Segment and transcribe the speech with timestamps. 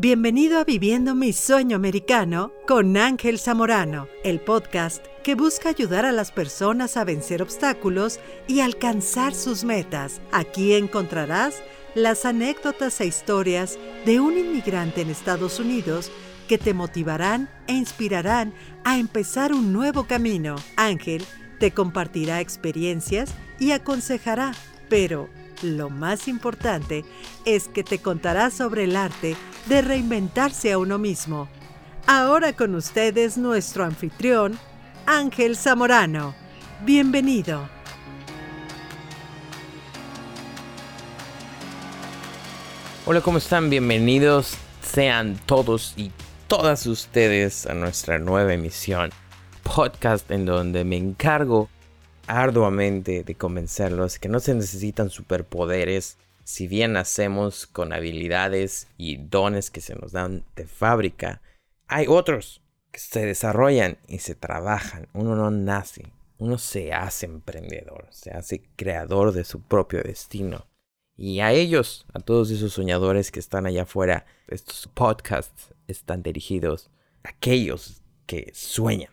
[0.00, 6.12] Bienvenido a Viviendo mi Sueño Americano con Ángel Zamorano, el podcast que busca ayudar a
[6.12, 10.20] las personas a vencer obstáculos y alcanzar sus metas.
[10.30, 11.56] Aquí encontrarás
[11.96, 13.76] las anécdotas e historias
[14.06, 16.12] de un inmigrante en Estados Unidos
[16.46, 18.54] que te motivarán e inspirarán
[18.84, 20.54] a empezar un nuevo camino.
[20.76, 21.24] Ángel
[21.58, 24.52] te compartirá experiencias y aconsejará,
[24.88, 25.28] pero
[25.62, 27.04] lo más importante
[27.44, 29.36] es que te contará sobre el arte
[29.66, 31.48] de reinventarse a uno mismo.
[32.06, 34.58] Ahora con ustedes nuestro anfitrión,
[35.06, 36.34] Ángel Zamorano.
[36.84, 37.68] Bienvenido.
[43.06, 43.70] Hola, ¿cómo están?
[43.70, 46.12] Bienvenidos sean todos y
[46.46, 49.10] todas ustedes a nuestra nueva emisión,
[49.62, 51.68] podcast en donde me encargo
[52.28, 59.70] arduamente de convencerlos que no se necesitan superpoderes, si bien nacemos con habilidades y dones
[59.70, 61.42] que se nos dan de fábrica,
[61.88, 65.08] hay otros que se desarrollan y se trabajan.
[65.12, 70.66] Uno no nace, uno se hace emprendedor, se hace creador de su propio destino.
[71.16, 76.90] Y a ellos, a todos esos soñadores que están allá afuera, estos podcasts están dirigidos
[77.24, 79.12] a aquellos que sueñan,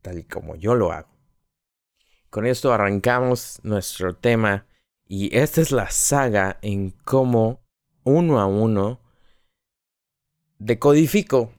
[0.00, 1.11] tal y como yo lo hago.
[2.32, 4.64] Con esto arrancamos nuestro tema
[5.06, 7.60] y esta es la saga en cómo
[8.04, 9.00] uno a uno
[10.58, 11.52] decodifico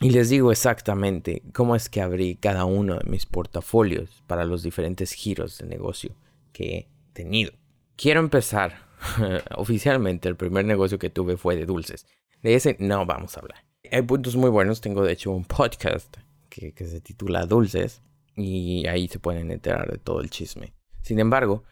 [0.00, 4.62] y les digo exactamente cómo es que abrí cada uno de mis portafolios para los
[4.62, 6.14] diferentes giros de negocio
[6.52, 7.50] que he tenido.
[7.96, 8.86] Quiero empezar
[9.56, 10.28] oficialmente.
[10.28, 12.06] El primer negocio que tuve fue de dulces.
[12.44, 13.64] De ese no vamos a hablar.
[13.90, 14.80] Hay puntos muy buenos.
[14.80, 16.16] Tengo de hecho un podcast
[16.48, 18.02] que, se titula Dulces
[18.36, 20.74] y ahí se pueden enterar de todo el chisme.
[21.02, 21.64] Sin embargo,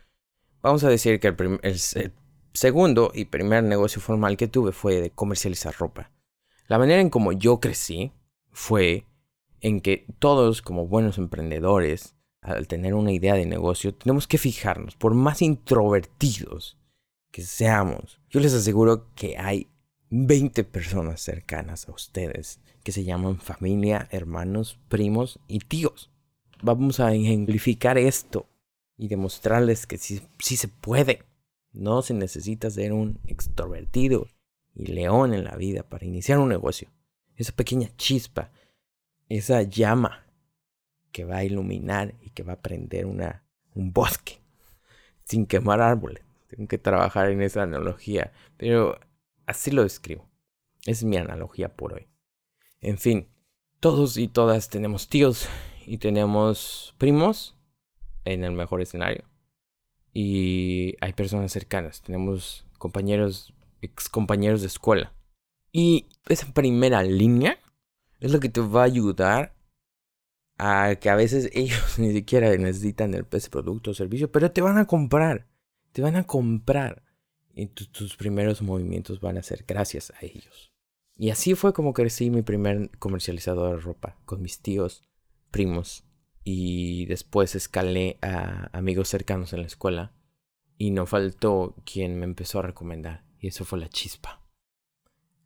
[0.63, 1.29] vamos a decir que
[1.63, 1.81] el,
[2.53, 6.11] segundo y primer negocio formal que tuve fue de comercializar ropa.
[6.67, 8.13] La manera en como yo crecí
[8.53, 9.07] fue
[9.61, 14.97] en que todos como buenos emprendedores, al tener una idea de negocio, tenemos que fijarnos,
[14.97, 16.79] por más introvertidos
[17.31, 19.69] que seamos, yo les aseguro que hay
[20.11, 26.11] 20 personas cercanas a ustedes que se llaman familia, hermanos, primos y tíos
[26.63, 28.47] vamos a ejemplificar esto
[28.97, 31.25] y demostrarles que sí, se puede.
[31.73, 34.27] No se necesita ser un extrovertido
[34.75, 36.89] y león en la vida para iniciar un negocio.
[37.37, 38.51] Esa pequeña chispa,
[39.29, 40.27] esa llama
[41.13, 43.45] que va a iluminar y que va a prender una,
[43.75, 44.41] un bosque
[45.25, 46.25] sin quemar árboles.
[46.49, 48.99] Tengo que trabajar en esa analogía, pero
[49.47, 50.29] así lo describo.
[50.85, 52.09] Es mi analogía por hoy.
[52.81, 53.29] En fin,
[53.79, 55.49] todos y todas tenemos tíos
[55.91, 57.57] y tenemos primos
[58.25, 59.25] en el mejor escenario.
[60.15, 63.53] Y hay personas cercanas, tenemos compañeros,
[63.83, 65.13] ex compañeros de escuela.
[65.73, 67.59] Y esa primera línea
[68.21, 69.53] es lo que te va a ayudar
[70.59, 74.63] a que a veces ellos ni siquiera necesitan el, ese producto o servicio, pero te
[74.63, 75.49] van a comprar.
[75.91, 77.03] Te van a comprar.
[77.53, 80.73] Y tus primeros movimientos van a ser gracias a ellos.
[81.17, 85.10] Y así fue como crecí mi primer comercializador de ropa, con mis tíos
[85.51, 86.05] primos
[86.45, 90.13] y después escalé a amigos cercanos en la escuela
[90.79, 94.41] y no faltó quien me empezó a recomendar y eso fue la chispa.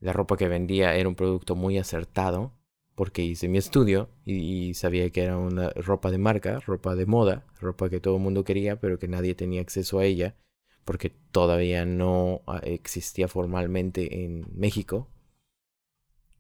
[0.01, 2.53] La ropa que vendía era un producto muy acertado
[2.95, 7.45] porque hice mi estudio y, sabía que era una ropa de marca, ropa de moda,
[7.61, 10.37] ropa que todo el mundo quería pero que nadie tenía acceso a ella
[10.85, 15.09] porque todavía no ah, existía formalmente en México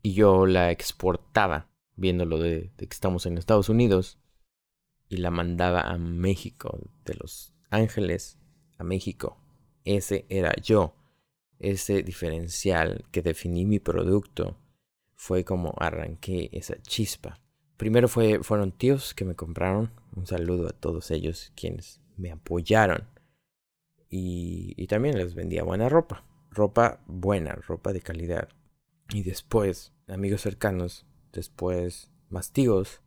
[0.02, 4.18] y yo la exportaba viéndolo de, de, que estamos en Estados Unidos,
[5.08, 8.38] y la mandaba a México, de Los Ángeles
[8.78, 9.36] a México.
[9.84, 10.94] Ese era yo.
[11.58, 14.56] Ese diferencial que definí mi producto
[15.14, 17.40] fue como arranqué esa chispa.
[17.76, 19.90] Primero fue, fueron tíos que me compraron.
[20.16, 23.08] Un saludo a todos ellos quienes me apoyaron.
[24.10, 26.24] Y, y también les vendía buena ropa.
[26.50, 28.48] Ropa buena, ropa de calidad.
[29.10, 33.02] Y después, amigos cercanos después más tíos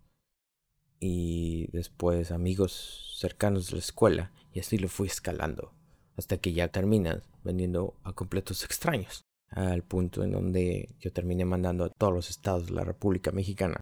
[0.99, 5.73] y después amigos cercanos de la escuela y así lo fui escalando
[6.15, 11.85] hasta que ya terminas vendiendo a completos extraños al punto en donde yo terminé mandando
[11.85, 13.79] a todos los estados de la República Mexicana.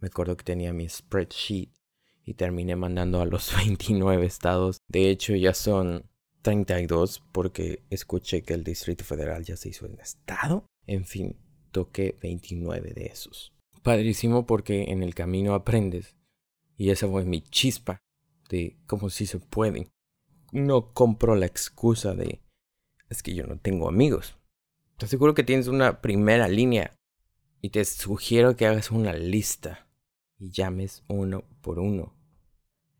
[0.00, 1.70] Me acuerdo que tenía mi spreadsheet
[2.24, 4.78] y terminé mandando a los 29 estados.
[4.88, 6.10] De hecho ya son
[6.42, 10.66] 32 porque escuché que el Distrito Federal ya se hizo en estado.
[10.86, 11.36] En fin,
[11.70, 16.16] toqué 29 de esos padrísimo porque en el camino aprendes.
[16.76, 17.98] Y esa fue mi chispa
[18.48, 19.88] de cómo si se puede.
[20.52, 22.40] No compro la excusa de
[23.08, 24.36] es que yo no tengo amigos.
[24.96, 26.94] Te aseguro que tienes una primera línea
[27.60, 29.88] y te sugiero que hagas una lista
[30.38, 32.14] y llames uno por uno.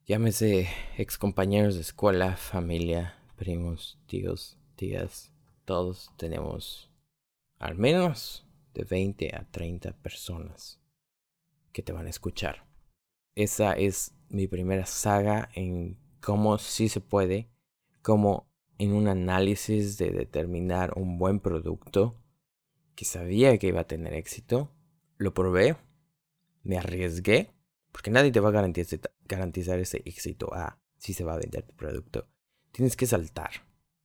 [0.07, 5.33] Llámese excompañeros de escuela, familia, primos, tíos, tías.
[5.65, 6.91] Todos tenemos
[7.59, 10.81] al menos de 20 a 30 personas
[11.73, 12.67] que te van a escuchar.
[13.35, 17.49] Esa es mi primera saga en cómo sí se puede,
[18.03, 18.49] cómo
[18.79, 22.15] en un análisis de determinar un buen producto
[22.94, 24.73] que sabía que iba a tener éxito,
[25.17, 25.76] lo probé,
[26.62, 27.53] me arriesgué,
[27.93, 28.53] porque nadie te va a
[29.26, 32.29] garantizar, ese éxito a ah, si se va a vender tu producto.
[32.73, 33.50] Tienes que saltar.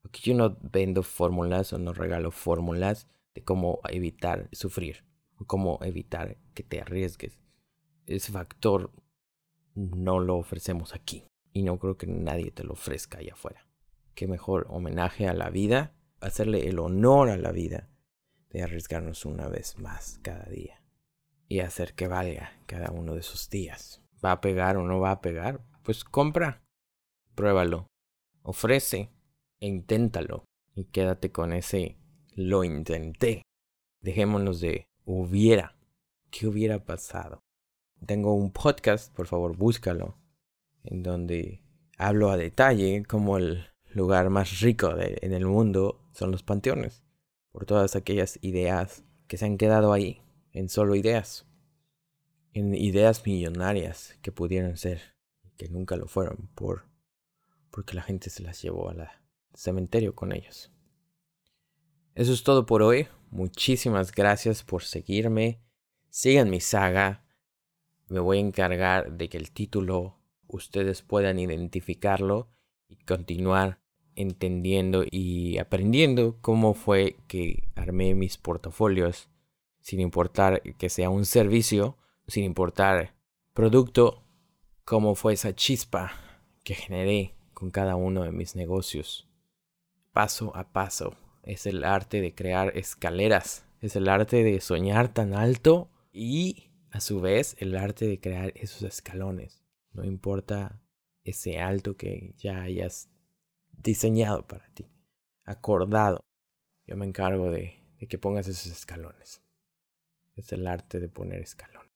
[0.02, 5.04] Porque yo no vendo fórmulas o no regalo fórmulas de cómo evitar sufrir
[5.46, 7.38] cómo evitar que te arriesgues.
[8.06, 8.92] Ese factor
[9.76, 13.68] no lo ofrecemos aquí y no creo que nadie te lo ofrezca allá afuera
[14.16, 17.90] qué mejor homenaje a la vida, hacerle el honor a la vida
[18.50, 20.84] de arriesgarnos una vez más cada día
[21.48, 24.02] y hacer que valga cada uno de esos días.
[24.24, 25.66] ¿Va a pegar o no va a pegar?
[25.82, 26.62] Pues compra,
[27.36, 27.88] pruébalo,
[28.44, 29.10] ofrece
[29.60, 30.46] e inténtalo
[30.76, 31.98] y quédate con ese
[32.36, 33.44] lo intenté.
[34.02, 35.76] Dejémonos de hubiera.
[36.30, 37.40] ¿Qué hubiera pasado?
[38.06, 40.18] Tengo un podcast, por favor búscalo,
[40.84, 41.62] en donde
[41.98, 47.04] hablo a detalle como el lugar más rico en el mundo son los panteones,
[47.52, 50.22] por todas aquellas ideas que se han quedado ahí,
[50.52, 51.46] en solo ideas,
[52.54, 55.16] en ideas millonarias que pudieron ser,
[55.56, 56.92] que nunca lo fueron, por
[57.72, 59.10] porque la gente se las llevó al
[59.56, 60.73] cementerio con ellos.
[62.16, 63.08] Eso es todo por hoy.
[63.32, 65.60] Muchísimas gracias por seguirme.
[66.10, 67.26] Sigan mi saga.
[68.08, 72.52] Me voy a encargar de que el título ustedes puedan identificarlo
[72.88, 73.82] y continuar
[74.16, 79.30] entendiendo y aprendiendo cómo fue que armé mis portafolios,
[79.80, 83.16] sin importar que sea un servicio, sin importar
[83.54, 84.24] producto,
[84.86, 86.12] cómo fue esa chispa
[86.64, 89.28] que generé con cada uno de mis negocios.
[90.12, 95.34] Paso a paso, es el arte de crear escaleras, es el arte de soñar tan
[95.34, 99.64] alto y a su vez el arte de crear esos escalones.
[99.92, 100.82] No importa
[101.24, 103.10] ese alto que ya hayas
[103.72, 104.88] diseñado para ti,
[105.44, 106.22] acordado.
[106.86, 107.80] Yo me encargo de,
[108.10, 109.42] que pongas esos escalones.
[110.36, 111.88] Es el arte de poner escalón.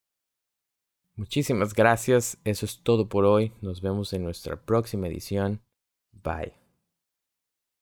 [1.15, 2.37] Muchísimas gracias.
[2.43, 3.51] Eso es todo por hoy.
[3.61, 5.61] Nos vemos en nuestra próxima edición.
[6.11, 6.66] Bye.